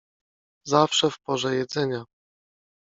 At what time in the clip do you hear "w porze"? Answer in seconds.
1.11-1.55